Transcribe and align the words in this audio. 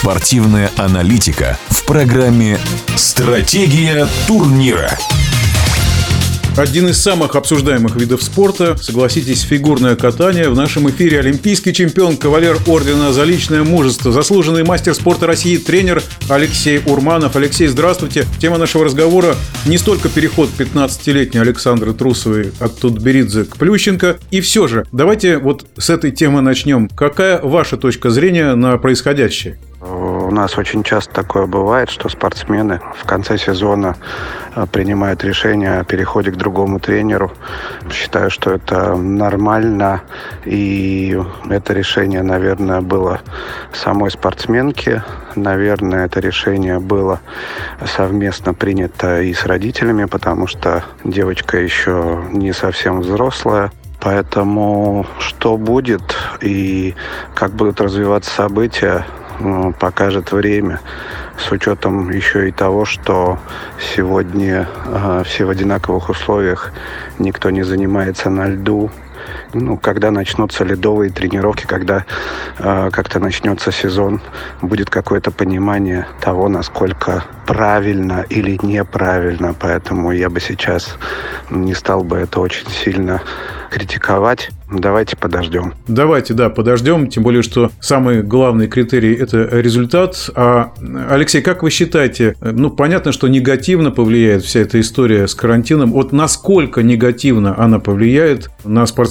Спортивная 0.00 0.70
аналитика 0.76 1.58
в 1.70 1.84
программе 1.84 2.58
«Стратегия 2.94 4.06
турнира». 4.28 4.96
Один 6.56 6.88
из 6.88 7.02
самых 7.02 7.34
обсуждаемых 7.34 7.96
видов 7.96 8.22
спорта, 8.22 8.76
согласитесь, 8.76 9.42
фигурное 9.42 9.96
катание. 9.96 10.48
В 10.48 10.56
нашем 10.56 10.88
эфире 10.90 11.18
олимпийский 11.18 11.72
чемпион, 11.72 12.16
кавалер 12.16 12.58
ордена 12.66 13.12
за 13.12 13.24
личное 13.24 13.64
мужество, 13.64 14.12
заслуженный 14.12 14.64
мастер 14.64 14.94
спорта 14.94 15.26
России, 15.26 15.56
тренер 15.56 16.02
Алексей 16.28 16.80
Урманов. 16.86 17.34
Алексей, 17.34 17.66
здравствуйте. 17.66 18.24
Тема 18.40 18.56
нашего 18.56 18.84
разговора 18.84 19.34
не 19.66 19.78
столько 19.78 20.08
переход 20.08 20.48
15-летней 20.56 21.40
Александры 21.40 21.92
Трусовой 21.92 22.52
от 22.60 22.78
Тутберидзе 22.78 23.44
к 23.44 23.56
Плющенко. 23.56 24.18
И 24.30 24.40
все 24.40 24.68
же, 24.68 24.86
давайте 24.92 25.38
вот 25.38 25.66
с 25.76 25.90
этой 25.90 26.12
темы 26.12 26.40
начнем. 26.40 26.88
Какая 26.88 27.40
ваша 27.40 27.76
точка 27.76 28.10
зрения 28.10 28.54
на 28.54 28.78
происходящее? 28.78 29.58
У 30.28 30.30
нас 30.30 30.58
очень 30.58 30.82
часто 30.82 31.10
такое 31.14 31.46
бывает, 31.46 31.88
что 31.88 32.10
спортсмены 32.10 32.82
в 32.96 33.06
конце 33.06 33.38
сезона 33.38 33.96
э, 34.54 34.66
принимают 34.70 35.24
решение 35.24 35.78
о 35.78 35.84
переходе 35.84 36.30
к 36.30 36.36
другому 36.36 36.80
тренеру. 36.80 37.32
Считаю, 37.90 38.28
что 38.28 38.50
это 38.50 38.94
нормально. 38.96 40.02
И 40.44 41.18
это 41.48 41.72
решение, 41.72 42.22
наверное, 42.22 42.82
было 42.82 43.22
самой 43.72 44.10
спортсменки. 44.10 45.02
Наверное, 45.34 46.04
это 46.04 46.20
решение 46.20 46.78
было 46.78 47.20
совместно 47.86 48.52
принято 48.52 49.22
и 49.22 49.32
с 49.32 49.46
родителями, 49.46 50.04
потому 50.04 50.46
что 50.46 50.84
девочка 51.04 51.56
еще 51.56 52.22
не 52.32 52.52
совсем 52.52 53.00
взрослая. 53.00 53.72
Поэтому 53.98 55.06
что 55.18 55.56
будет 55.56 56.16
и 56.42 56.94
как 57.34 57.52
будут 57.52 57.80
развиваться 57.80 58.30
события, 58.30 59.06
покажет 59.78 60.32
время. 60.32 60.80
С 61.36 61.50
учетом 61.52 62.10
еще 62.10 62.48
и 62.48 62.52
того, 62.52 62.84
что 62.84 63.38
сегодня 63.94 64.68
э, 64.86 65.22
все 65.24 65.44
в 65.44 65.50
одинаковых 65.50 66.08
условиях, 66.08 66.72
никто 67.18 67.50
не 67.50 67.62
занимается 67.62 68.30
на 68.30 68.48
льду. 68.48 68.90
Ну, 69.54 69.76
когда 69.76 70.10
начнутся 70.10 70.64
ледовые 70.64 71.10
тренировки, 71.10 71.66
когда 71.66 72.04
э, 72.58 72.90
как-то 72.92 73.18
начнется 73.20 73.72
сезон, 73.72 74.20
будет 74.62 74.90
какое-то 74.90 75.30
понимание 75.30 76.06
того, 76.20 76.48
насколько 76.48 77.24
правильно 77.46 78.24
или 78.28 78.58
неправильно. 78.62 79.54
Поэтому 79.58 80.12
я 80.12 80.28
бы 80.28 80.40
сейчас 80.40 80.96
не 81.50 81.74
стал 81.74 82.04
бы 82.04 82.18
это 82.18 82.40
очень 82.40 82.68
сильно 82.68 83.22
критиковать. 83.70 84.50
Давайте 84.70 85.16
подождем. 85.16 85.74
Давайте, 85.86 86.34
да, 86.34 86.50
подождем. 86.50 87.08
Тем 87.08 87.22
более, 87.22 87.42
что 87.42 87.70
самый 87.80 88.22
главный 88.22 88.66
критерий– 88.66 89.14
это 89.18 89.48
результат. 89.60 90.28
А, 90.34 90.72
Алексей, 91.08 91.40
как 91.40 91.62
вы 91.62 91.70
считаете, 91.70 92.36
ну, 92.40 92.70
понятно, 92.70 93.12
что 93.12 93.28
негативно 93.28 93.90
повлияет 93.90 94.44
вся 94.44 94.60
эта 94.60 94.78
история 94.80 95.26
с 95.26 95.34
карантином. 95.34 95.92
Вот 95.92 96.12
насколько 96.12 96.82
негативно 96.82 97.58
она 97.58 97.78
повлияет 97.78 98.50
на 98.64 98.84
спортсменов, 98.86 99.07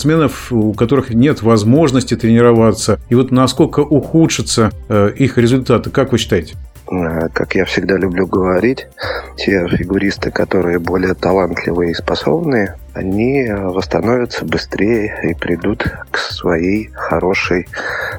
у 0.51 0.73
которых 0.73 1.09
нет 1.09 1.41
возможности 1.41 2.15
тренироваться? 2.15 2.99
И 3.09 3.15
вот 3.15 3.31
насколько 3.31 3.81
ухудшатся 3.81 4.71
э, 4.89 5.11
их 5.15 5.37
результаты? 5.37 5.89
Как 5.89 6.11
вы 6.11 6.17
считаете? 6.17 6.55
Э, 6.89 7.29
как 7.33 7.55
я 7.55 7.65
всегда 7.65 7.97
люблю 7.97 8.27
говорить, 8.27 8.87
те 9.37 9.67
фигуристы, 9.67 10.31
которые 10.31 10.79
более 10.79 11.13
талантливые 11.13 11.91
и 11.91 11.95
способные, 11.95 12.75
они 12.93 13.47
восстановятся 13.49 14.45
быстрее 14.45 15.19
и 15.23 15.33
придут 15.33 15.85
к 16.11 16.17
своей 16.17 16.89
хорошей 16.93 17.67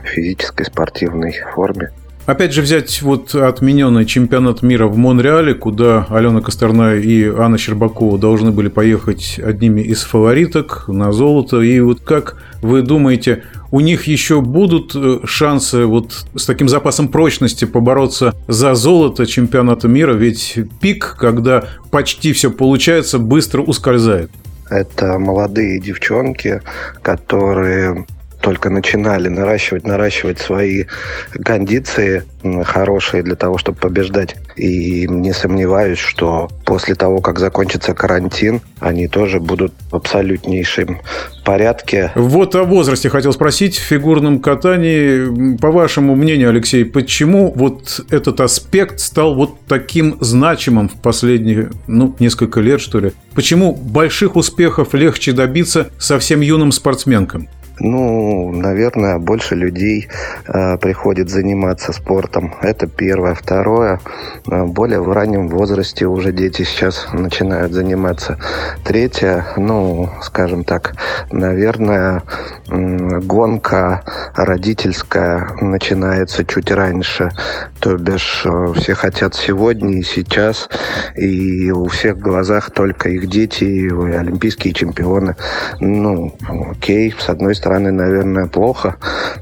физической 0.05 0.65
спортивной 0.65 1.35
форме. 1.55 1.91
Опять 2.29 2.53
же 2.53 2.61
взять 2.61 3.01
вот 3.01 3.35
отмененный 3.35 4.05
чемпионат 4.05 4.61
мира 4.61 4.87
в 4.87 4.99
Монреале, 4.99 5.55
куда 5.55 6.07
Алена 6.11 6.43
Косторная 6.43 7.01
и 7.01 7.25
Анна 7.25 7.57
Щербакова 7.57 8.19
должны 8.19 8.51
были 8.51 8.69
поехать 8.69 9.41
одними 9.43 9.81
из 9.81 10.03
фавориток 10.03 10.85
на 10.89 11.11
золото. 11.11 11.63
И 11.63 11.81
вот 11.81 12.01
как 12.03 12.37
вы 12.61 12.83
думаете, 12.83 13.45
у 13.71 13.81
них 13.81 14.05
еще 14.09 14.43
будут 14.43 14.95
э, 14.95 15.21
шансы 15.25 15.87
вот 15.87 16.27
с 16.35 16.45
таким 16.45 16.69
запасом 16.69 17.09
прочности 17.09 17.65
побороться 17.65 18.35
за 18.47 18.75
золото 18.75 19.25
чемпионата 19.25 19.89
мира? 19.89 20.13
Ведь 20.13 20.59
пик, 20.83 21.17
когда 21.19 21.65
почти 21.91 22.35
все 22.35 22.51
получается, 22.51 23.19
быстро 23.19 23.63
ускользает. 23.63 24.31
Это 24.69 25.19
молодые 25.19 25.81
девчонки, 25.81 26.61
которые 27.01 28.05
только 28.41 28.71
начинали 28.71 29.29
наращивать, 29.29 29.87
наращивать 29.87 30.39
свои 30.39 30.85
кондиции 31.45 32.25
хорошие 32.65 33.23
для 33.23 33.35
того, 33.35 33.59
чтобы 33.59 33.79
побеждать. 33.79 34.37
И 34.57 35.07
не 35.09 35.33
сомневаюсь, 35.33 35.99
что 35.99 36.49
после 36.65 36.95
того, 36.95 37.21
как 37.21 37.39
закончится 37.39 37.95
карантин, 37.95 38.61
они 38.81 39.09
тоже 39.09 39.41
будут 39.41 39.73
в 39.91 39.97
абсолютнейшем 39.97 41.01
порядке. 41.45 42.13
Вот 42.15 42.55
о 42.55 42.65
возрасте 42.65 43.09
хотел 43.09 43.33
спросить. 43.33 43.77
В 43.77 43.83
фигурном 43.83 44.41
катании, 44.41 45.57
по 45.57 45.71
вашему 45.71 46.15
мнению, 46.15 46.51
Алексей, 46.51 46.85
почему 46.85 47.53
вот 47.55 48.01
этот 48.11 48.41
аспект 48.41 49.01
стал 49.01 49.35
вот 49.35 49.57
таким 49.67 50.19
значимым 50.21 50.89
в 50.89 50.95
последние, 50.95 51.71
ну, 51.87 52.15
несколько 52.19 52.61
лет, 52.61 52.81
что 52.81 53.01
ли? 53.01 53.13
Почему 53.35 53.75
больших 53.75 54.37
успехов 54.37 54.95
легче 54.95 55.33
добиться 55.33 55.89
совсем 55.99 56.41
юным 56.41 56.73
спортсменкам? 56.73 57.49
Ну, 57.81 58.53
наверное, 58.53 59.19
больше 59.19 59.55
людей 59.55 60.09
э, 60.47 60.79
приходит 60.79 61.29
заниматься 61.29 61.93
спортом. 61.93 62.55
Это 62.61 62.87
первое. 62.87 63.35
Второе, 63.35 64.01
э, 64.51 64.65
более 64.65 65.01
в 65.01 65.13
раннем 65.13 65.49
возрасте 65.49 66.07
уже 66.07 66.33
дети 66.33 66.63
сейчас 66.63 67.09
начинают 67.13 67.73
заниматься. 67.73 68.39
Третье, 68.85 69.47
ну, 69.57 70.11
скажем 70.23 70.65
так, 70.65 70.95
наверное, 71.31 72.23
гонка 72.69 74.03
родительская 74.35 75.57
начинается 75.61 76.45
чуть 76.45 76.71
раньше. 76.71 77.31
То 77.81 77.97
бишь, 77.97 78.43
э, 78.45 78.73
все 78.77 78.95
хотят 78.95 79.35
сегодня 79.35 79.99
и 79.99 80.03
сейчас, 80.03 80.69
и 81.17 81.71
у 81.71 81.87
всех 81.87 82.17
в 82.17 82.21
глазах 82.21 82.71
только 82.71 83.09
их 83.11 83.29
дети, 83.29 83.65
и 83.65 83.89
олимпийские 83.89 84.75
чемпионы. 84.75 85.37
Ну, 85.81 86.35
окей, 86.71 87.15
с 87.19 87.29
одной 87.29 87.55
стороны, 87.55 87.93
наверное, 87.93 88.47
плохо, 88.47 88.97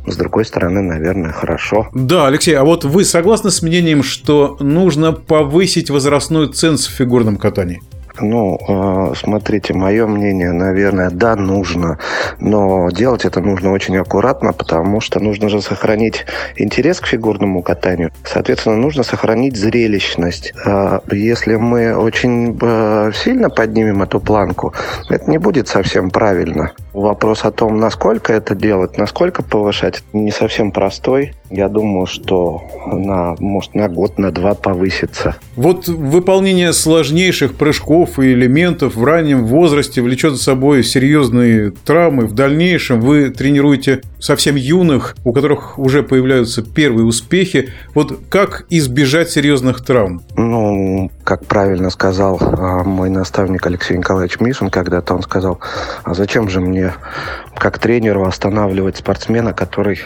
с 0.07 0.17
другой 0.17 0.45
стороны, 0.45 0.83
наверное, 0.83 1.33
хорошо. 1.33 1.89
Да, 1.95 2.27
Алексей, 2.27 2.55
а 2.55 2.65
вот 2.65 2.85
вы 2.85 3.05
согласны 3.05 3.51
с 3.51 3.63
мнением, 3.63 4.03
что 4.03 4.57
нужно 4.61 5.13
повысить 5.13 5.91
возрастной 5.91 6.53
ценз 6.53 6.87
в 6.87 6.91
фигурном 6.91 7.37
катании? 7.37 7.81
Ну, 8.21 8.59
э, 8.69 9.15
смотрите, 9.17 9.75
мое 9.75 10.07
мнение, 10.07 10.53
наверное, 10.53 11.11
да, 11.11 11.37
нужно. 11.37 11.99
Но 12.41 12.91
делать 12.91 13.25
это 13.25 13.41
нужно 13.41 13.73
очень 13.73 13.97
аккуратно, 13.97 14.53
потому 14.53 15.01
что 15.01 15.21
нужно 15.21 15.49
же 15.49 15.61
сохранить 15.61 16.27
интерес 16.57 17.01
к 17.01 17.07
фигурному 17.07 17.63
катанию. 17.63 18.11
Соответственно, 18.25 18.77
нужно 18.77 19.03
сохранить 19.03 19.57
зрелищность. 19.57 20.55
Э, 20.65 21.01
если 21.11 21.57
мы 21.57 21.95
очень 21.97 22.59
э, 22.61 23.13
сильно 23.15 23.51
поднимем 23.51 24.03
эту 24.03 24.21
планку, 24.21 24.75
это 25.09 25.31
не 25.31 25.39
будет 25.39 25.69
совсем 25.69 26.11
правильно. 26.11 26.73
Вопрос 26.97 27.45
о 27.45 27.51
том, 27.51 27.79
насколько 27.79 28.33
это 28.33 28.55
делать, 28.55 28.97
насколько 28.97 29.43
повышать, 29.43 30.03
не 30.15 30.31
совсем 30.31 30.73
простой. 30.73 31.35
Я 31.51 31.69
думаю, 31.69 32.07
что 32.07 32.63
на, 32.87 33.37
может, 33.39 33.75
на 33.75 33.91
год, 33.91 34.17
на 34.17 34.31
два 34.31 34.55
повысится. 34.55 35.37
Вот 35.57 35.89
выполнение 35.89 36.73
сложнейших 36.73 37.57
прыжков 37.57 38.19
и 38.19 38.33
элементов 38.33 38.97
в 38.97 39.05
раннем 39.05 39.45
возрасте 39.45 40.01
влечет 40.01 40.33
за 40.33 40.43
собой 40.43 40.83
серьезные 40.83 41.71
травмы. 41.71 42.25
В 42.25 42.33
дальнейшем 42.33 43.03
вы 43.03 43.29
тренируете 43.29 44.01
совсем 44.19 44.57
юных, 44.57 45.17
у 45.23 45.35
которых 45.35 45.79
уже 45.79 46.03
появляются 46.03 46.63
первые 46.63 47.05
успехи. 47.05 47.75
Вот 47.95 48.21
как 48.31 48.65
избежать 48.71 49.29
серьезных 49.29 49.85
травм? 49.85 50.23
Ну, 50.35 51.11
как 51.27 51.45
правильно 51.45 51.91
сказал 51.91 52.39
а, 52.41 52.85
мой 52.85 53.11
наставник 53.11 53.67
Алексей 53.67 53.99
Николаевич 53.99 54.39
Мишин 54.39 54.71
когда-то, 54.71 55.13
он 55.13 55.23
сказал, 55.23 55.59
а 56.05 56.15
зачем 56.15 56.49
же 56.49 56.61
мне 56.61 56.95
как 57.59 57.81
тренеру 57.81 58.25
останавливать 58.25 58.99
спортсмена, 58.99 59.53
который 59.53 59.99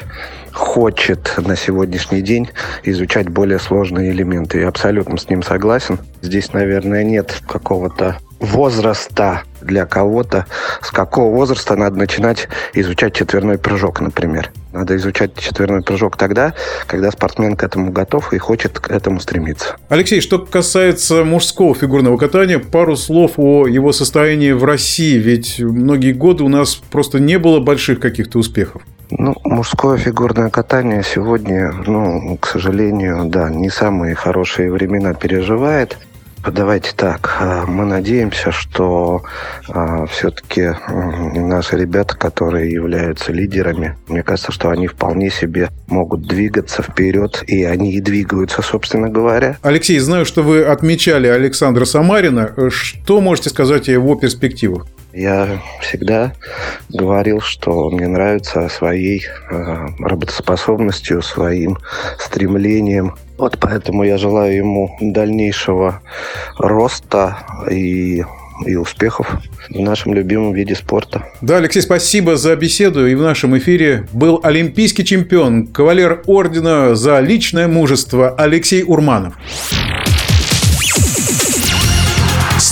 хочет 0.52 1.34
на 1.37 1.56
сегодняшний 1.56 2.22
день 2.22 2.49
изучать 2.84 3.28
более 3.28 3.58
сложные 3.58 4.12
элементы. 4.12 4.61
Я 4.61 4.69
абсолютно 4.69 5.19
с 5.19 5.28
ним 5.28 5.43
согласен. 5.43 5.99
Здесь, 6.22 6.55
наверное, 6.55 7.05
нет 7.05 7.43
какого-то 7.46 8.17
возраста 8.40 9.42
для 9.60 9.87
кого-то. 9.87 10.46
С 10.82 10.90
какого 10.90 11.34
возраста 11.34 11.76
надо 11.76 11.96
начинать 11.96 12.48
изучать 12.75 13.14
четверной 13.14 13.58
прыжок, 13.58 14.00
например. 14.00 14.50
Надо 14.72 14.96
изучать 14.96 15.37
четверной 15.37 15.82
прыжок 15.82 16.16
тогда, 16.16 16.54
когда 16.87 17.10
спортсмен 17.10 17.56
к 17.56 17.62
этому 17.62 17.92
готов 17.92 18.32
и 18.32 18.38
хочет 18.38 18.78
к 18.78 18.90
этому 18.90 19.20
стремиться. 19.20 19.76
Алексей, 19.88 20.20
что 20.20 20.38
касается 20.38 21.25
мужского 21.25 21.75
фигурного 21.75 22.16
катания, 22.16 22.58
пару 22.58 22.96
слов 22.96 23.32
о 23.37 23.66
его 23.66 23.92
состоянии 23.92 24.52
в 24.52 24.64
России. 24.64 25.19
Ведь 25.19 25.58
многие 25.60 26.12
годы 26.12 26.44
у 26.44 26.48
нас 26.48 26.76
просто 26.76 27.20
не 27.20 27.38
было 27.38 27.60
больших 27.60 28.00
каких-то 28.00 28.38
успехов. 28.38 28.82
Ну, 29.10 29.34
мужское 29.44 29.98
фигурное 29.98 30.50
катание 30.50 31.02
сегодня, 31.02 31.72
ну, 31.84 32.38
к 32.40 32.46
сожалению, 32.46 33.25
да, 33.25 33.50
не 33.50 33.69
самые 33.69 34.14
хорошие 34.14 34.70
времена 34.70 35.14
переживает. 35.14 35.98
Давайте 36.46 36.92
так, 36.96 37.37
а, 37.38 37.66
мы 37.66 37.84
надеемся, 37.84 38.50
что 38.50 39.22
а, 39.69 40.06
все-таки 40.06 40.70
наши 40.88 41.76
ребята, 41.76 42.16
которые 42.16 42.72
являются 42.72 43.31
лидерами, 43.31 43.96
мне 44.08 44.22
кажется, 44.22 44.50
что 44.50 44.70
они 44.70 44.87
вполне 44.87 45.31
себе 45.31 45.69
могут 45.87 46.22
двигаться 46.22 46.82
вперед, 46.82 47.44
и 47.46 47.64
они 47.64 47.92
и 47.92 48.00
двигаются, 48.00 48.62
собственно 48.62 49.10
говоря. 49.10 49.58
Алексей, 49.62 49.98
знаю, 49.98 50.25
что 50.25 50.42
вы 50.42 50.64
отмечали 50.64 51.26
Александра 51.26 51.84
Самарина. 51.84 52.52
Что 52.70 53.20
можете 53.20 53.50
сказать 53.50 53.88
о 53.88 53.93
его 53.93 54.14
перспективах? 54.14 54.86
Я 55.12 55.60
всегда 55.80 56.32
говорил, 56.88 57.40
что 57.40 57.90
мне 57.90 58.06
нравится 58.06 58.68
своей 58.68 59.24
э, 59.50 59.86
работоспособностью, 59.98 61.22
своим 61.22 61.78
стремлением. 62.18 63.16
Вот 63.36 63.58
поэтому 63.58 64.04
я 64.04 64.18
желаю 64.18 64.56
ему 64.56 64.96
дальнейшего 65.00 66.00
роста 66.58 67.38
и 67.70 68.24
и 68.66 68.76
успехов 68.76 69.26
в 69.70 69.80
нашем 69.80 70.14
любимом 70.14 70.52
виде 70.52 70.74
спорта. 70.74 71.26
Да, 71.40 71.56
Алексей, 71.56 71.80
спасибо 71.80 72.36
за 72.36 72.54
беседу. 72.56 73.06
И 73.06 73.14
в 73.14 73.22
нашем 73.22 73.56
эфире 73.58 74.06
был 74.12 74.40
олимпийский 74.42 75.04
чемпион, 75.04 75.66
кавалер 75.66 76.22
ордена 76.26 76.94
за 76.94 77.20
личное 77.20 77.68
мужество 77.68 78.34
Алексей 78.36 78.82
Урманов. 78.82 79.34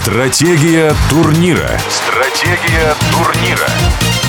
Стратегия 0.09 0.91
турнира. 1.11 1.79
Стратегия 1.91 2.95
турнира. 3.13 4.28